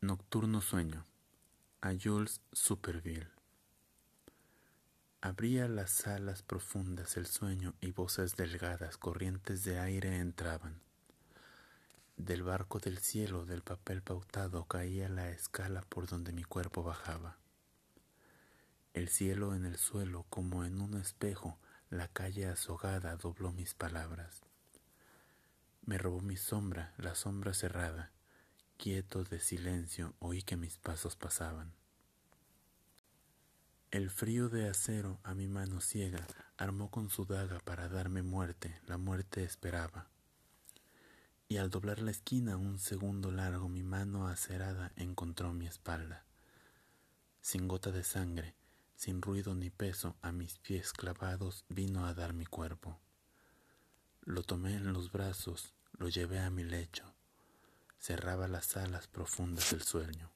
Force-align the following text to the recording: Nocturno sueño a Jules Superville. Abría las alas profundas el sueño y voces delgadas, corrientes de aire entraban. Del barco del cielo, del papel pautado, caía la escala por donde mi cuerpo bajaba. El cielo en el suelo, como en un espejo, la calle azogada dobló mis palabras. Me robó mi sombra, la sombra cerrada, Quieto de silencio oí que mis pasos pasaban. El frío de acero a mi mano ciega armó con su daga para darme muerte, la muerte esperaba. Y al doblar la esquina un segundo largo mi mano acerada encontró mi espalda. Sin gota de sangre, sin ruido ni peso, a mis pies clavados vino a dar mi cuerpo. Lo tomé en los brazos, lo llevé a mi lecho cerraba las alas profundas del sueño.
Nocturno 0.00 0.60
sueño 0.60 1.04
a 1.80 1.90
Jules 2.00 2.40
Superville. 2.52 3.32
Abría 5.20 5.66
las 5.66 6.06
alas 6.06 6.42
profundas 6.42 7.16
el 7.16 7.26
sueño 7.26 7.74
y 7.80 7.90
voces 7.90 8.36
delgadas, 8.36 8.96
corrientes 8.96 9.64
de 9.64 9.80
aire 9.80 10.18
entraban. 10.18 10.80
Del 12.16 12.44
barco 12.44 12.78
del 12.78 12.98
cielo, 12.98 13.44
del 13.44 13.62
papel 13.62 14.00
pautado, 14.00 14.66
caía 14.66 15.08
la 15.08 15.30
escala 15.30 15.82
por 15.88 16.06
donde 16.06 16.30
mi 16.30 16.44
cuerpo 16.44 16.84
bajaba. 16.84 17.36
El 18.94 19.08
cielo 19.08 19.56
en 19.56 19.64
el 19.64 19.78
suelo, 19.78 20.26
como 20.30 20.64
en 20.64 20.80
un 20.80 20.94
espejo, 20.94 21.58
la 21.90 22.06
calle 22.06 22.46
azogada 22.46 23.16
dobló 23.16 23.50
mis 23.50 23.74
palabras. 23.74 24.42
Me 25.84 25.98
robó 25.98 26.20
mi 26.20 26.36
sombra, 26.36 26.94
la 26.98 27.16
sombra 27.16 27.52
cerrada, 27.52 28.12
Quieto 28.78 29.24
de 29.24 29.40
silencio 29.40 30.14
oí 30.20 30.42
que 30.42 30.56
mis 30.56 30.78
pasos 30.78 31.16
pasaban. 31.16 31.74
El 33.90 34.08
frío 34.08 34.48
de 34.48 34.68
acero 34.68 35.18
a 35.24 35.34
mi 35.34 35.48
mano 35.48 35.80
ciega 35.80 36.24
armó 36.56 36.88
con 36.88 37.10
su 37.10 37.24
daga 37.24 37.58
para 37.58 37.88
darme 37.88 38.22
muerte, 38.22 38.80
la 38.86 38.96
muerte 38.96 39.42
esperaba. 39.42 40.06
Y 41.48 41.56
al 41.56 41.70
doblar 41.70 41.98
la 41.98 42.12
esquina 42.12 42.56
un 42.56 42.78
segundo 42.78 43.32
largo 43.32 43.68
mi 43.68 43.82
mano 43.82 44.28
acerada 44.28 44.92
encontró 44.94 45.52
mi 45.52 45.66
espalda. 45.66 46.24
Sin 47.40 47.66
gota 47.66 47.90
de 47.90 48.04
sangre, 48.04 48.54
sin 48.94 49.22
ruido 49.22 49.56
ni 49.56 49.70
peso, 49.70 50.14
a 50.22 50.30
mis 50.30 50.56
pies 50.58 50.92
clavados 50.92 51.64
vino 51.68 52.06
a 52.06 52.14
dar 52.14 52.32
mi 52.32 52.46
cuerpo. 52.46 52.96
Lo 54.22 54.44
tomé 54.44 54.76
en 54.76 54.92
los 54.92 55.10
brazos, 55.10 55.74
lo 55.94 56.08
llevé 56.08 56.38
a 56.38 56.50
mi 56.50 56.62
lecho 56.62 57.17
cerraba 57.98 58.48
las 58.48 58.76
alas 58.76 59.06
profundas 59.08 59.70
del 59.70 59.82
sueño. 59.82 60.32